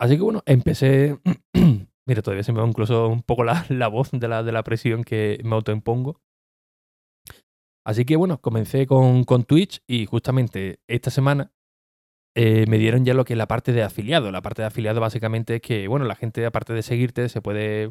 Así 0.00 0.16
que 0.16 0.22
bueno, 0.22 0.42
empecé. 0.46 1.18
Mira, 2.06 2.22
todavía 2.22 2.42
se 2.42 2.52
me 2.52 2.60
va 2.60 2.66
incluso 2.66 3.06
un 3.06 3.22
poco 3.22 3.44
la, 3.44 3.64
la 3.68 3.86
voz 3.86 4.10
de 4.10 4.26
la, 4.26 4.42
de 4.42 4.50
la 4.50 4.64
presión 4.64 5.04
que 5.04 5.40
me 5.44 5.54
autoimpongo. 5.54 6.20
Así 7.84 8.04
que 8.04 8.16
bueno, 8.16 8.40
comencé 8.40 8.86
con, 8.86 9.24
con 9.24 9.44
Twitch 9.44 9.82
y 9.86 10.06
justamente 10.06 10.80
esta 10.86 11.10
semana 11.10 11.52
eh, 12.34 12.64
me 12.68 12.78
dieron 12.78 13.04
ya 13.04 13.14
lo 13.14 13.24
que 13.24 13.34
es 13.34 13.38
la 13.38 13.48
parte 13.48 13.72
de 13.72 13.82
afiliado. 13.82 14.30
La 14.30 14.42
parte 14.42 14.62
de 14.62 14.68
afiliado 14.68 15.00
básicamente 15.00 15.56
es 15.56 15.62
que, 15.62 15.88
bueno, 15.88 16.04
la 16.06 16.14
gente 16.14 16.46
aparte 16.46 16.72
de 16.72 16.82
seguirte 16.82 17.28
se 17.28 17.42
puede 17.42 17.90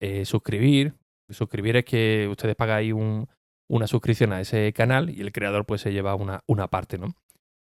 eh, 0.00 0.24
suscribir. 0.24 0.94
Suscribir 1.28 1.76
es 1.76 1.84
que 1.84 2.28
ustedes 2.30 2.56
pagáis 2.56 2.92
un, 2.92 3.28
una 3.68 3.86
suscripción 3.86 4.32
a 4.32 4.40
ese 4.40 4.72
canal 4.72 5.10
y 5.10 5.20
el 5.20 5.32
creador 5.32 5.66
pues 5.66 5.82
se 5.82 5.92
lleva 5.92 6.14
una, 6.14 6.42
una 6.46 6.68
parte, 6.68 6.96
¿no? 6.96 7.14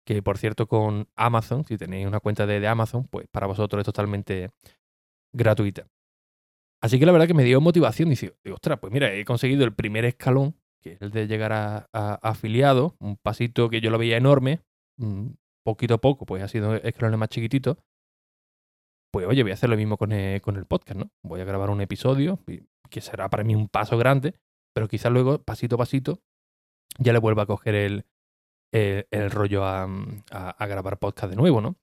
Que 0.06 0.22
por 0.24 0.38
cierto 0.38 0.68
con 0.68 1.10
Amazon, 1.16 1.66
si 1.66 1.78
tenéis 1.78 2.08
una 2.08 2.20
cuenta 2.20 2.46
de, 2.46 2.60
de 2.60 2.68
Amazon, 2.68 3.08
pues 3.08 3.28
para 3.30 3.48
vosotros 3.48 3.82
es 3.82 3.86
totalmente 3.86 4.52
gratuita. 5.34 5.88
Así 6.82 6.98
que 6.98 7.06
la 7.06 7.12
verdad 7.12 7.28
que 7.28 7.34
me 7.34 7.44
dio 7.44 7.62
motivación 7.62 8.10
digo, 8.10 8.56
ostras, 8.56 8.80
pues 8.80 8.92
mira, 8.92 9.14
he 9.14 9.24
conseguido 9.26 9.64
el 9.64 9.74
primer 9.74 10.06
escalón 10.06 10.56
que 10.82 10.94
es 10.94 11.02
el 11.02 11.12
de 11.12 11.28
llegar 11.28 11.54
a, 11.54 11.88
afiliado, 11.94 12.96
un 13.00 13.18
pasito 13.18 13.70
que 13.70 13.82
yo 13.82 13.92
lo 13.92 13.98
veía 13.98 14.18
enorme, 14.18 14.62
mm, 14.98 15.28
poquito 15.64 15.96
a 15.96 15.98
poco, 16.00 16.26
pues 16.26 16.44
ha 16.44 16.48
sido 16.48 16.76
escalones 16.76 17.20
más 17.20 17.30
chiquitito. 17.30 17.78
Pues 19.14 19.28
oye, 19.28 19.44
voy 19.44 19.52
a 19.52 19.56
hacer 19.56 19.70
lo 19.70 19.78
mismo 19.78 19.98
con 19.98 20.12
el, 20.12 20.42
con 20.42 20.56
el 20.56 20.66
podcast, 20.66 21.00
¿no? 21.00 21.12
Voy 21.24 21.42
a 21.42 21.46
grabar 21.46 21.70
un 21.70 21.82
episodio, 21.82 22.40
que 22.90 23.02
será 23.02 23.30
para 23.30 23.44
mí 23.44 23.56
un 23.56 23.68
paso 23.68 23.98
grande, 23.98 24.36
pero 24.74 24.88
quizás 24.88 25.12
luego, 25.12 25.40
pasito 25.44 25.76
a 25.76 25.80
pasito, 25.80 26.20
ya 26.98 27.14
le 27.14 27.20
vuelva 27.20 27.44
a 27.44 27.46
coger 27.46 27.76
el, 27.76 28.06
el, 28.72 29.32
rollo 29.32 29.66
a, 29.66 29.88
a, 30.32 30.68
grabar 30.68 30.98
podcast 30.98 31.30
de 31.30 31.36
nuevo, 31.36 31.62
¿no? 31.62 31.76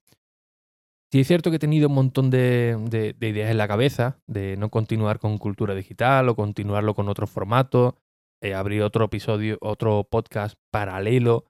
Sí 1.11 1.21
es 1.21 1.27
cierto 1.27 1.49
que 1.49 1.55
he 1.55 1.59
tenido 1.59 1.87
un 1.87 1.95
montón 1.95 2.29
de, 2.29 2.77
de, 2.89 3.13
de, 3.13 3.29
ideas 3.29 3.49
en 3.49 3.57
la 3.57 3.67
cabeza 3.67 4.19
de 4.27 4.57
no 4.57 4.69
continuar 4.69 5.19
con 5.19 5.39
cultura 5.39 5.73
digital 5.73 6.29
o 6.29 6.35
continuarlo 6.35 6.93
con 6.93 7.09
otros 7.09 7.31
formatos, 7.31 7.95
eh, 8.41 8.53
abrí 8.53 8.81
otro 8.81 9.05
episodio, 9.05 9.57
otro 9.61 10.05
podcast 10.09 10.57
paralelo, 10.71 11.45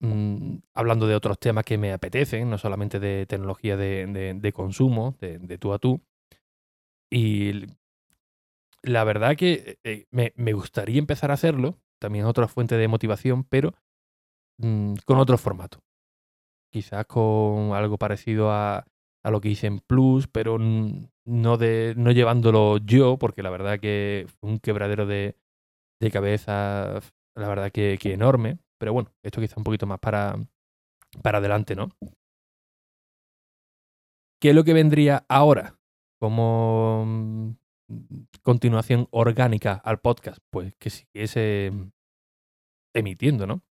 mmm, 0.00 0.56
hablando 0.74 1.06
de 1.06 1.14
otros 1.14 1.38
temas 1.38 1.64
que 1.64 1.78
me 1.78 1.92
apetecen, 1.92 2.50
no 2.50 2.58
solamente 2.58 3.00
de 3.00 3.26
tecnología 3.26 3.76
de, 3.76 4.34
de, 4.34 4.52
consumo, 4.52 5.16
de, 5.20 5.38
de, 5.38 5.58
tú 5.58 5.72
a 5.72 5.78
tú. 5.78 6.02
Y 7.10 7.66
la 8.82 9.04
verdad 9.04 9.36
que 9.36 9.78
eh, 9.84 10.06
me, 10.10 10.32
me, 10.36 10.52
gustaría 10.52 10.98
empezar 10.98 11.30
a 11.30 11.34
hacerlo, 11.34 11.78
también 12.00 12.24
otra 12.24 12.48
fuente 12.48 12.76
de 12.76 12.88
motivación, 12.88 13.44
pero 13.44 13.74
mmm, 14.58 14.94
con 15.04 15.18
otro 15.18 15.38
formato. 15.38 15.78
Quizás 16.72 17.06
con 17.06 17.74
algo 17.74 17.98
parecido 17.98 18.50
a, 18.50 18.86
a 19.22 19.30
lo 19.30 19.40
que 19.40 19.50
hice 19.50 19.66
en 19.66 19.78
Plus, 19.80 20.26
pero 20.26 20.58
no, 20.58 21.56
de, 21.58 21.94
no 21.96 22.10
llevándolo 22.12 22.78
yo, 22.78 23.18
porque 23.18 23.42
la 23.42 23.50
verdad 23.50 23.78
que 23.78 24.26
fue 24.40 24.50
un 24.50 24.58
quebradero 24.58 25.06
de, 25.06 25.36
de 26.02 26.10
cabeza, 26.10 27.00
la 27.34 27.48
verdad 27.48 27.70
que, 27.70 27.98
enorme. 28.04 28.58
Pero 28.78 28.92
bueno, 28.92 29.10
esto 29.22 29.40
quizá 29.40 29.54
un 29.56 29.64
poquito 29.64 29.86
más 29.86 30.00
para, 30.00 30.36
para 31.22 31.38
adelante, 31.38 31.76
¿no? 31.76 31.90
¿Qué 34.40 34.50
es 34.50 34.54
lo 34.54 34.64
que 34.64 34.72
vendría 34.72 35.24
ahora 35.28 35.78
como 36.20 37.04
mm, 37.06 37.50
continuación 38.42 39.06
orgánica 39.12 39.74
al 39.84 40.00
podcast? 40.00 40.38
Pues 40.50 40.74
que 40.78 40.90
siguiese 40.90 41.70
emitiendo, 42.92 43.46
¿no? 43.46 43.62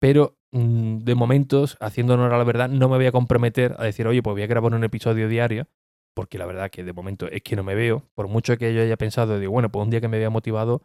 Pero 0.00 0.38
mm, 0.52 0.98
de 0.98 1.14
momentos, 1.16 1.76
haciendo 1.80 2.14
honor 2.14 2.32
a 2.32 2.38
la 2.38 2.44
verdad, 2.44 2.68
no 2.68 2.88
me 2.88 2.96
voy 2.96 3.06
a 3.06 3.12
comprometer 3.12 3.74
a 3.78 3.84
decir, 3.84 4.06
oye, 4.06 4.22
pues 4.22 4.34
voy 4.34 4.42
a 4.42 4.46
grabar 4.46 4.72
un 4.74 4.84
episodio 4.84 5.28
diario, 5.28 5.66
porque 6.14 6.38
la 6.38 6.46
verdad 6.46 6.70
que 6.70 6.84
de 6.84 6.92
momento 6.92 7.26
es 7.26 7.42
que 7.42 7.56
no 7.56 7.64
me 7.64 7.74
veo. 7.74 8.08
Por 8.14 8.28
mucho 8.28 8.56
que 8.56 8.72
yo 8.72 8.82
haya 8.82 8.96
pensado, 8.96 9.40
digo, 9.40 9.52
bueno, 9.52 9.70
pues 9.70 9.82
un 9.84 9.90
día 9.90 10.00
que 10.00 10.08
me 10.08 10.18
vea 10.18 10.30
motivado, 10.30 10.82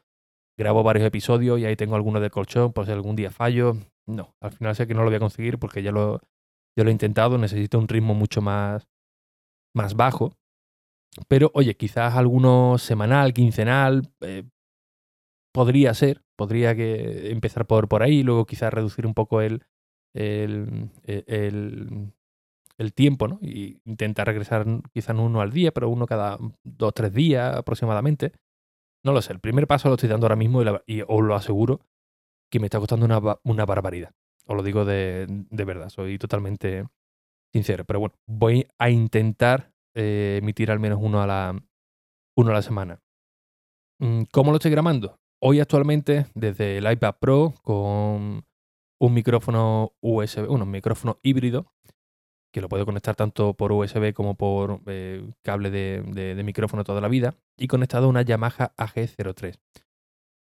grabo 0.58 0.84
varios 0.84 1.06
episodios 1.06 1.60
y 1.60 1.66
ahí 1.66 1.76
tengo 1.76 1.96
algunos 1.96 2.22
de 2.22 2.30
colchón, 2.30 2.74
si 2.86 2.92
algún 2.92 3.16
día 3.16 3.32
fallo. 3.32 3.78
No, 4.08 4.36
al 4.42 4.52
final 4.52 4.76
sé 4.76 4.88
que 4.88 4.94
no 4.94 5.02
lo 5.02 5.08
voy 5.08 5.16
a 5.16 5.20
conseguir 5.20 5.60
porque 5.60 5.84
ya 5.84 5.92
lo, 5.92 6.22
lo 6.76 6.90
he 6.90 6.92
intentado, 6.92 7.38
necesito 7.38 7.78
un 7.78 7.88
ritmo 7.88 8.14
mucho 8.14 8.42
más, 8.42 8.88
más 9.76 9.96
bajo. 9.96 10.34
Pero 11.28 11.52
oye, 11.54 11.76
quizás 11.76 12.16
alguno 12.16 12.78
semanal, 12.78 13.34
quincenal, 13.34 14.10
eh, 14.22 14.44
podría 15.54 15.94
ser, 15.94 16.24
podría 16.36 16.76
que 16.76 17.32
empezar 17.32 17.66
por, 17.66 17.88
por 17.88 18.04
ahí, 18.04 18.24
luego 18.24 18.46
quizás 18.46 18.74
reducir 18.74 19.08
un 19.08 19.14
poco 19.14 19.42
el, 19.42 19.64
el, 20.14 20.90
el, 21.06 22.14
el 22.78 22.94
tiempo, 22.94 23.28
¿no? 23.28 23.40
Y 23.42 23.82
intentar 23.86 24.28
regresar 24.28 24.66
quizás 24.94 25.18
uno 25.18 25.42
al 25.42 25.52
día, 25.52 25.72
pero 25.72 25.90
uno 25.90 26.06
cada 26.06 26.38
dos 26.64 26.94
tres 26.94 27.14
días 27.14 27.56
aproximadamente. 27.56 28.34
No 29.04 29.14
lo 29.14 29.22
sé, 29.22 29.34
el 29.34 29.40
primer 29.40 29.68
paso 29.68 29.90
lo 29.90 29.96
estoy 29.96 30.10
dando 30.10 30.26
ahora 30.26 30.36
mismo 30.36 30.62
y, 30.86 31.02
os 31.02 31.24
lo 31.24 31.36
aseguro 31.36 31.82
que 32.52 32.60
me 32.60 32.68
está 32.68 32.80
costando 32.80 33.06
una, 33.06 33.66
barbaridad. 33.66 34.12
Os 34.46 34.56
lo 34.56 34.64
digo 34.64 34.86
de, 34.86 35.28
verdad, 35.50 35.90
soy 35.90 36.18
totalmente 36.18 36.86
sincero. 37.54 37.86
Pero 37.86 38.00
bueno, 38.00 38.16
voy 38.26 38.68
a 38.78 38.90
intentar 38.90 39.72
eh, 39.96 40.40
emitir 40.42 40.72
al 40.72 40.80
menos 40.80 41.00
uno 41.02 41.22
a 41.22 41.28
la, 41.28 41.62
uno 42.36 42.52
a 42.52 42.54
la 42.54 42.62
semana. 42.62 43.02
Mm, 44.00 44.24
¿Cómo 44.32 44.52
lo 44.52 44.58
estoy 44.58 44.72
grabando? 44.72 45.20
Hoy 45.40 45.60
actualmente 45.60 46.28
desde 46.34 46.78
el 46.78 46.92
iPad 46.92 47.16
Pro 47.20 47.54
con 47.62 48.46
un 49.00 49.14
micrófono 49.14 49.94
USB, 50.02 50.50
un 50.50 50.70
micrófono 50.70 51.20
híbrido 51.22 51.72
que 52.58 52.62
lo 52.62 52.70
puedo 52.70 52.88
conectar 52.88 53.16
tanto 53.16 53.54
por 53.54 53.72
USB 53.72 54.14
como 54.14 54.34
por 54.34 54.82
eh, 54.88 55.24
cable 55.44 55.70
de, 55.70 56.42
micrófono 56.44 56.84
toda 56.84 57.02
la 57.02 57.08
vida, 57.08 57.36
y 57.56 57.68
conectado 57.68 58.08
a 58.08 58.10
una 58.10 58.24
Yamaha 58.24 58.74
AG03. 58.76 59.60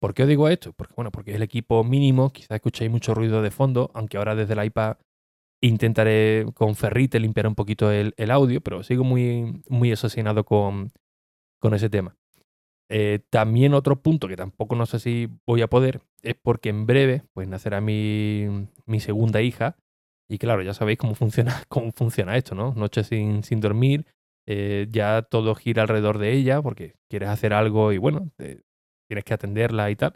¿Por 0.01 0.15
qué 0.15 0.23
os 0.23 0.29
digo 0.31 0.49
esto? 0.49 0.73
Porque, 0.73 0.95
bueno, 0.97 1.13
porque 1.13 1.33
es 1.33 1.37
el 1.37 1.43
equipo 1.43 1.85
mínimo, 1.85 2.31
quizás 2.31 2.53
escuchéis 2.53 2.91
mucho 2.91 3.13
ruido 3.13 3.43
de 3.43 3.51
fondo, 3.51 3.91
aunque 3.93 4.17
ahora 4.17 4.35
desde 4.35 4.55
el 4.55 4.65
iPad 4.65 4.97
intentaré 5.61 6.47
con 6.55 6.75
Ferrite 6.75 7.21
limpiar 7.21 7.47
un 7.47 7.55
poquito 7.55 7.91
el, 7.91 8.15
audio, 8.31 8.63
pero 8.63 8.83
sigo 8.83 9.05
muy, 9.05 9.63
muy 9.69 9.93
asociado 9.93 10.43
con, 10.45 10.93
con 11.61 11.75
ese 11.75 11.91
tema. 11.91 12.17
Eh, 12.89 13.21
también 13.29 13.75
otro 13.75 14.01
punto 14.01 14.27
que 14.27 14.37
tampoco 14.37 14.75
no 14.75 14.87
sé 14.87 15.01
si 15.01 15.29
voy 15.47 15.61
a 15.61 15.69
poder 15.69 16.01
es 16.23 16.35
porque 16.35 16.71
en 16.71 16.87
breve 16.87 17.25
pues 17.35 17.47
nacerá 17.47 17.83
mi, 17.83 18.69
mi 18.87 19.01
segunda 19.01 19.43
hija 19.43 19.77
y 20.31 20.39
claro, 20.39 20.63
ya 20.63 20.75
sabéis 20.75 20.97
cómo 20.97 21.17
funciona, 21.17 21.65
cómo 21.69 21.91
funciona 21.91 22.37
esto, 22.37 22.55
¿no? 22.55 22.73
Noches 22.75 23.09
sin, 23.09 23.43
sin 23.43 23.61
dormir, 23.61 24.07
eh, 24.47 24.87
ya 24.89 25.23
todo 25.23 25.57
gira 25.57 25.83
alrededor 25.83 26.19
de 26.19 26.33
ella 26.33 26.63
porque 26.63 26.95
quieres 27.09 27.29
hacer 27.29 27.53
algo 27.53 27.93
y 27.93 27.99
bueno, 27.99 28.31
tienes 28.37 29.25
que 29.25 29.35
atenderla 29.35 29.91
y 29.91 29.97
tal. 29.97 30.15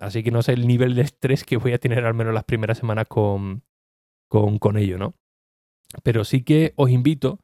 Así 0.00 0.24
que 0.24 0.32
no 0.32 0.42
sé 0.42 0.52
el 0.52 0.66
nivel 0.66 0.96
de 0.96 1.02
estrés 1.02 1.44
que 1.44 1.58
voy 1.58 1.72
a 1.72 1.78
tener 1.78 2.04
al 2.04 2.12
menos 2.12 2.34
las 2.34 2.42
primeras 2.42 2.78
semanas 2.78 3.06
con, 3.08 3.62
con, 4.28 4.58
con 4.58 4.76
ello, 4.76 4.98
¿no? 4.98 5.14
Pero 6.02 6.24
sí 6.24 6.42
que 6.42 6.72
os 6.74 6.90
invito 6.90 7.38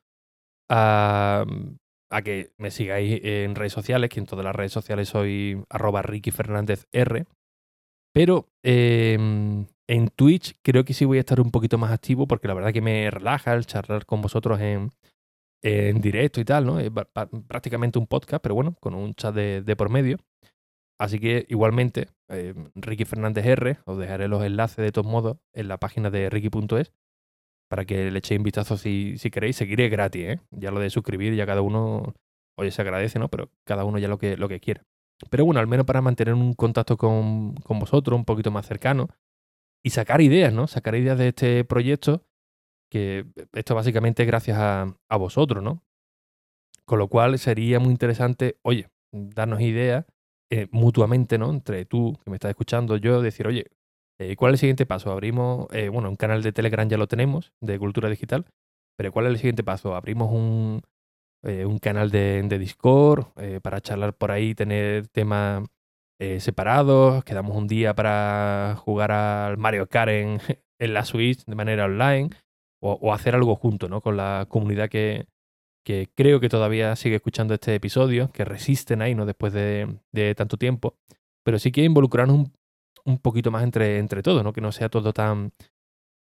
a, 0.69 1.45
a, 2.11 2.23
que 2.23 2.51
me 2.59 2.73
sigáis 2.73 3.21
en 3.23 3.55
redes 3.55 3.73
sociales, 3.73 4.11
que 4.11 4.19
en 4.19 4.27
todas 4.27 4.45
las 4.45 4.57
redes 4.57 4.73
sociales 4.73 5.09
soy 5.09 5.65
arroba 5.71 6.03
Ricky 6.03 6.33
Fernández 6.33 6.89
R. 6.91 7.27
Pero 8.13 8.49
eh, 8.65 9.65
en 9.93 10.09
Twitch 10.09 10.55
creo 10.63 10.87
que 10.87 10.95
sí 10.95 11.05
voy 11.05 11.19
a 11.19 11.21
estar 11.21 11.39
un 11.39 11.51
poquito 11.51 11.77
más 11.77 11.93
activo 11.93 12.27
porque 12.27 12.49
la 12.49 12.55
verdad 12.55 12.73
que 12.73 12.81
me 12.81 13.11
relaja 13.11 13.53
el 13.53 13.67
charlar 13.67 14.07
con 14.07 14.23
vosotros 14.23 14.59
en, 14.59 14.91
en 15.63 16.01
directo 16.01 16.41
y 16.41 16.47
tal, 16.47 16.65
¿no? 16.65 16.81
Es 16.81 16.91
prácticamente 17.47 17.99
un 17.99 18.07
podcast, 18.07 18.43
pero 18.43 18.55
bueno, 18.55 18.75
con 18.81 18.95
un 18.95 19.13
chat 19.15 19.35
de, 19.35 19.77
por 19.77 19.91
medio. 19.91 20.17
Así 20.99 21.19
que 21.19 21.45
igualmente, 21.51 22.09
eh, 22.29 22.55
Ricky 22.75 23.05
Fernández 23.05 23.45
R, 23.45 23.81
os 23.85 23.99
dejaré 23.99 24.29
los 24.29 24.43
enlaces 24.43 24.79
de 24.79 24.93
todos 24.93 25.07
modos 25.07 25.37
en 25.53 25.69
la 25.69 25.77
página 25.77 26.09
de 26.09 26.31
ricky.es 26.31 26.93
para 27.69 27.85
que 27.85 28.11
le 28.11 28.19
echéis 28.19 28.39
un 28.39 28.45
vistazo 28.45 28.79
si, 28.79 29.19
si 29.19 29.31
queréis. 29.31 29.57
Seguiré 29.57 29.91
gratis, 29.91 30.23
¿eh? 30.23 30.41
Ya 30.53 30.71
lo 30.71 30.81
de 30.81 30.89
suscribir, 30.89 31.35
ya 31.35 31.45
cada 31.45 31.61
uno, 31.61 32.15
oye, 32.57 32.71
se 32.71 32.81
agradece, 32.81 33.19
¿no? 33.19 33.29
Pero 33.29 33.51
cada 33.65 33.85
uno 33.85 33.99
ya 33.99 34.09
lo 34.09 34.17
que, 34.17 34.39
lo 34.39 34.49
que 34.49 34.61
quiera. 34.61 34.85
Pero 35.29 35.45
bueno, 35.45 35.61
al 35.61 35.67
menos 35.67 35.85
para 35.85 36.01
mantener 36.01 36.33
un 36.33 36.55
contacto 36.55 36.97
con, 36.97 37.57
con 37.57 37.79
vosotros 37.79 38.17
un 38.17 38.25
poquito 38.25 38.51
más 38.51 38.67
cercano 38.67 39.09
y 39.83 39.91
sacar 39.91 40.21
ideas, 40.21 40.53
¿no? 40.53 40.67
Sacar 40.67 40.95
ideas 40.95 41.19
de 41.19 41.29
este 41.29 41.65
proyecto, 41.65 42.25
que 42.91 43.27
esto 43.53 43.75
básicamente 43.75 44.23
es 44.23 44.27
gracias 44.27 44.59
a, 44.59 44.97
a 45.09 45.17
vosotros, 45.17 45.62
¿no? 45.62 45.83
Con 46.85 46.99
lo 46.99 47.09
cual 47.09 47.39
sería 47.39 47.81
muy 47.81 47.91
interesante, 47.91 48.59
oye, 48.62 48.89
darnos 49.12 49.61
ideas 49.61 50.05
eh, 50.51 50.69
mutuamente, 50.71 51.39
¿no? 51.39 51.51
Entre 51.51 51.85
tú, 51.85 52.19
que 52.25 52.31
me 52.31 52.37
estás 52.37 52.51
escuchando, 52.51 52.97
yo, 52.97 53.23
decir, 53.23 53.47
oye, 53.47 53.67
eh, 54.19 54.37
¿cuál 54.37 54.53
es 54.53 54.57
el 54.57 54.61
siguiente 54.61 54.87
paso? 54.87 55.11
Abrimos, 55.11 55.67
eh, 55.73 55.89
bueno, 55.89 56.11
un 56.11 56.17
canal 56.17 56.43
de 56.43 56.53
Telegram 56.53 56.89
ya 56.89 56.99
lo 56.99 57.09
tenemos, 57.09 57.53
de 57.61 57.79
cultura 57.79 58.09
digital, 58.09 58.45
pero 58.97 59.12
¿cuál 59.12 59.27
es 59.27 59.33
el 59.33 59.39
siguiente 59.39 59.65
paso? 59.65 59.95
Abrimos 59.95 60.31
un, 60.31 60.83
un 61.45 61.79
canal 61.79 62.11
de, 62.11 62.43
de 62.43 62.59
Discord 62.59 63.27
para 63.62 63.81
charlar 63.81 64.15
por 64.15 64.31
ahí, 64.31 64.55
tener 64.55 65.09
temas 65.09 65.65
eh, 66.23 66.38
separados, 66.38 67.25
quedamos 67.25 67.57
un 67.57 67.67
día 67.67 67.97
para 67.97 68.76
jugar 68.79 69.11
al 69.11 69.59
Mario 69.59 69.88
Kart 69.88 70.12
en, 70.12 70.38
la 70.79 71.05
Switch 71.05 71.45
de 71.47 71.57
manera 71.57 71.87
online 71.87 72.31
o, 72.81 73.12
hacer 73.12 73.35
algo 73.35 73.57
junto 73.57 73.88
¿no? 73.88 74.00
con 74.00 74.17
la 74.17 74.47
comunidad 74.49 74.88
que, 74.88 75.26
que, 75.85 76.11
creo 76.14 76.38
que 76.38 76.49
todavía 76.49 76.95
sigue 76.95 77.17
escuchando 77.17 77.55
este 77.55 77.75
episodio, 77.75 78.31
que 78.31 78.45
resisten 78.45 79.02
ahí 79.02 79.17
¿no? 79.17 79.26
después 79.26 79.52
de, 79.52 79.99
tanto 80.37 80.59
tiempo, 80.59 80.97
pero 81.45 81.59
sí 81.59 81.73
que 81.73 81.83
involucrarnos 81.83 82.50
un, 83.05 83.19
poquito 83.19 83.50
más 83.50 83.64
entre, 83.64 83.99
entre 83.99 84.23
todos, 84.23 84.45
¿no? 84.45 84.52
que 84.52 84.61
no 84.61 84.71
sea 84.71 84.88
todo 84.88 85.12
tan, 85.12 85.52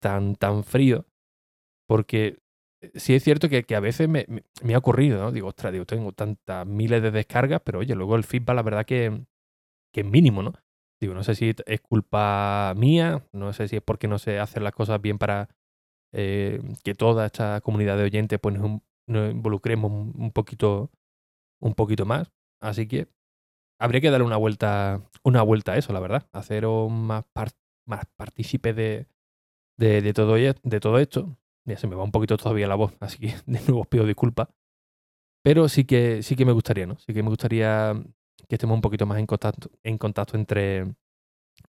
tan, 0.03 0.35
tan 0.35 0.65
frío, 0.65 1.07
porque 1.87 2.41
eh, 2.81 2.91
sí 2.97 3.15
es 3.15 3.23
cierto 3.23 3.49
que, 3.49 3.65
a 3.73 3.81
veces 3.81 4.09
me, 4.09 4.27
ha 4.75 4.79
ocurrido, 4.79 5.21
¿no? 5.21 5.31
Digo, 5.31 5.49
ostras, 5.49 5.73
digo, 5.73 5.87
tengo 5.87 6.11
tantas 6.11 6.67
miles 6.67 7.01
de 7.01 7.13
descargas, 7.13 7.61
pero 7.65 7.79
oye, 7.79 7.95
luego 7.95 8.17
el 8.17 8.25
feedback, 8.25 8.57
la 8.57 8.63
verdad 8.63 8.87
que, 8.87 9.25
que 9.95 10.01
es 10.01 10.07
mínimo, 10.07 10.43
¿no? 10.43 10.53
Digo, 11.01 11.15
no 11.15 11.23
sé 11.23 11.35
si 11.35 11.55
es 11.67 11.81
culpa 11.81 12.75
mía, 12.77 13.27
no 13.33 13.53
sé 13.53 13.69
si 13.69 13.77
es 13.77 13.83
porque 13.83 14.09
no 14.09 14.19
sé 14.19 14.39
hacer 14.39 14.63
las 14.63 14.73
cosas 14.73 15.01
bien 15.01 15.19
para 15.19 15.49
eh, 16.13 16.61
que 16.83 16.95
toda 16.95 17.27
esta 17.27 17.61
comunidad 17.61 17.97
de 17.97 18.05
oyentes 18.05 18.39
pues 18.41 18.57
nos, 18.57 18.81
involucremos 19.07 19.91
un 19.93 20.33
poquito, 20.33 20.91
un 21.61 21.75
poquito 21.75 22.07
más. 22.07 22.33
Así 22.61 22.89
que 22.89 23.09
habría 23.79 24.01
que 24.01 24.11
darle 24.11 24.27
una 24.27 24.37
vuelta, 24.37 25.03
una 25.23 25.43
vuelta 25.43 25.73
a 25.73 25.77
eso, 25.79 25.93
la 25.93 26.01
verdad. 26.01 26.29
Haceros 26.33 26.91
más, 26.91 27.25
más 27.87 28.05
partícipe 28.17 28.73
de, 28.73 29.07
de, 29.79 30.13
todo, 30.15 30.35
de 30.35 30.81
todo 30.81 30.99
esto. 30.99 31.37
Ya 31.67 31.77
se 31.79 31.87
me 31.87 31.97
va 31.97 32.05
un 32.05 32.13
poquito 32.13 32.37
todavía 32.37 32.69
la 32.69 32.75
voz, 32.77 32.95
así 33.01 33.19
que 33.19 33.29
de 33.47 33.61
nuevo 33.61 33.83
os 33.83 33.87
pido 33.89 34.07
disculpas. 34.07 34.49
Pero 35.43 35.69
sí 35.69 35.85
que, 35.85 36.23
sí 36.23 36.37
que 36.37 36.47
me 36.47 36.53
gustaría, 36.53 36.87
¿no? 36.87 36.99
Sí 36.99 37.13
que 37.13 37.23
me 37.23 37.29
gustaría 37.29 37.95
que 38.49 38.57
estemos 38.57 38.75
un 38.75 38.81
poquito 38.81 39.07
más 39.07 39.19
en 39.19 39.27
contacto, 39.27 39.71
en 39.83 39.99
contacto 39.99 40.37
entre, 40.37 40.95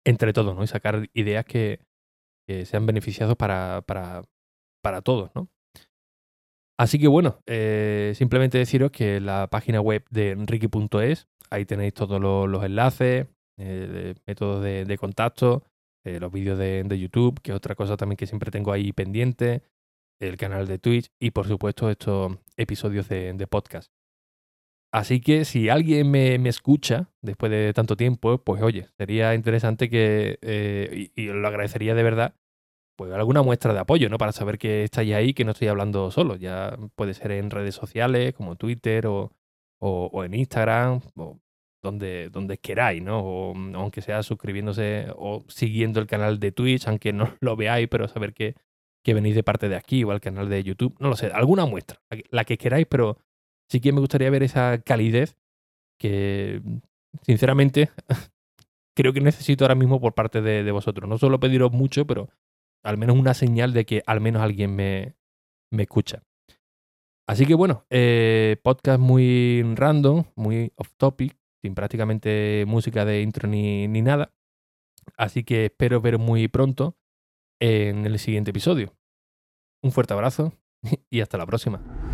entre 0.03 0.33
todos, 0.33 0.55
¿no? 0.55 0.63
Y 0.63 0.67
sacar 0.67 1.09
ideas 1.13 1.45
que, 1.45 1.79
sean 2.65 2.85
beneficiados 2.85 3.37
para, 3.37 3.83
para, 3.87 4.23
para, 4.81 5.01
todos, 5.01 5.31
¿no? 5.33 5.49
Así 6.77 6.99
que 6.99 7.07
bueno, 7.07 7.39
eh, 7.45 8.13
simplemente 8.15 8.57
deciros 8.57 8.91
que 8.91 9.21
la 9.21 9.47
página 9.47 9.79
web 9.79 10.03
de 10.09 10.31
enrique.es, 10.31 11.27
ahí 11.49 11.65
tenéis 11.65 11.93
todos 11.93 12.19
los, 12.19 12.63
enlaces, 12.63 13.27
eh, 13.57 14.15
métodos 14.25 14.63
de, 14.63 14.97
contacto, 14.97 15.63
eh, 16.03 16.19
los 16.19 16.31
vídeos 16.31 16.57
de, 16.57 16.99
YouTube, 16.99 17.39
que 17.41 17.51
es 17.51 17.57
otra 17.57 17.75
cosa 17.75 17.95
también 17.95 18.17
que 18.17 18.27
siempre 18.27 18.51
tengo 18.51 18.71
ahí 18.71 18.91
pendiente, 18.91 19.63
el 20.19 20.35
canal 20.35 20.67
de 20.67 20.79
Twitch 20.79 21.11
y 21.19 21.31
por 21.31 21.47
supuesto 21.47 21.89
estos 21.89 22.37
episodios 22.57 23.07
de 23.07 23.47
podcast. 23.47 23.91
Así 24.93 25.21
que 25.21 25.43
si 25.43 25.69
alguien 25.69 26.11
me, 26.11 26.35
escucha 26.47 27.09
después 27.23 27.51
de 27.51 27.73
tanto 27.73 27.97
tiempo, 27.97 28.37
pues 28.37 28.61
oye, 28.61 28.89
sería 28.95 29.33
interesante 29.33 29.89
que, 29.89 30.37
eh, 30.43 31.09
y, 31.15 31.25
lo 31.29 31.47
agradecería 31.47 31.95
de 31.95 32.03
verdad, 32.03 32.35
pues 32.95 33.11
alguna 33.11 33.41
muestra 33.41 33.73
de 33.73 33.79
apoyo, 33.79 34.07
¿no? 34.09 34.19
Para 34.19 34.33
saber 34.33 34.59
que 34.59 34.83
estáis 34.83 35.15
ahí, 35.15 35.33
que 35.33 35.45
no 35.45 35.51
estoy 35.53 35.67
hablando 35.69 36.11
solo. 36.11 36.35
Ya 36.35 36.77
puede 36.95 37.15
ser 37.15 37.31
en 37.31 37.49
redes 37.49 37.73
sociales 37.73 38.35
como 38.35 38.55
Twitter 38.55 39.07
o, 39.07 39.31
en 40.23 40.35
Instagram, 40.35 41.01
o 41.15 41.39
donde, 41.81 42.29
donde 42.29 42.59
queráis, 42.59 43.01
¿no? 43.01 43.19
O, 43.21 43.55
aunque 43.75 44.01
sea 44.03 44.21
suscribiéndose 44.21 45.07
o 45.15 45.43
siguiendo 45.47 46.01
el 46.01 46.07
canal 46.07 46.39
de 46.39 46.51
Twitch, 46.51 46.87
aunque 46.87 47.13
no 47.13 47.35
lo 47.41 47.55
veáis, 47.55 47.87
pero 47.89 48.07
saber 48.07 48.35
que, 48.35 48.55
que 49.03 49.15
venís 49.15 49.33
de 49.33 49.43
parte 49.43 49.69
de 49.69 49.75
aquí 49.75 50.03
o 50.03 50.11
al 50.11 50.21
canal 50.21 50.49
de 50.49 50.63
YouTube. 50.63 50.95
No 50.99 51.09
lo 51.09 51.15
sé, 51.15 51.31
alguna 51.33 51.65
muestra, 51.65 51.99
la 52.29 52.45
que 52.45 52.59
queráis, 52.59 52.85
pero 52.87 53.17
Sí 53.73 53.81
que 53.81 53.91
me 53.91 54.01
gustaría 54.01 54.29
ver 54.29 54.43
esa 54.43 54.83
calidez 54.83 55.35
que, 55.99 56.61
sinceramente, 57.23 57.89
creo 58.95 59.13
que 59.13 59.19
necesito 59.19 59.63
ahora 59.63 59.73
mismo 59.73 59.99
por 59.99 60.13
parte 60.13 60.43
de, 60.43 60.71
vosotros. 60.71 61.09
No 61.09 61.17
solo 61.17 61.39
pediros 61.39 61.71
mucho, 61.71 62.05
pero 62.05 62.29
al 62.83 62.99
menos 62.99 63.17
una 63.17 63.33
señal 63.33 63.73
de 63.73 63.87
que 63.87 64.03
al 64.05 64.21
menos 64.21 64.43
alguien 64.43 64.75
me, 64.75 65.15
me 65.71 65.81
escucha. 65.81 66.21
Así 67.27 67.47
que 67.47 67.55
bueno, 67.55 67.87
eh, 67.89 68.57
podcast 68.61 68.99
muy 68.99 69.63
random, 69.73 70.25
muy 70.35 70.71
off 70.75 70.93
topic, 70.97 71.35
sin 71.63 71.73
prácticamente 71.73 72.65
música 72.67 73.05
de 73.05 73.23
intro 73.23 73.49
ni, 73.49 73.87
ni 73.87 74.03
nada. 74.03 74.35
Así 75.17 75.43
que 75.43 75.65
espero 75.65 75.99
veros 75.99 76.21
muy 76.21 76.47
pronto 76.47 76.95
en 77.59 78.05
el 78.05 78.19
siguiente 78.19 78.51
episodio. 78.51 78.93
Un 79.81 79.91
fuerte 79.91 80.13
abrazo 80.13 80.53
y 81.09 81.21
hasta 81.21 81.39
la 81.39 81.47
próxima. 81.47 82.12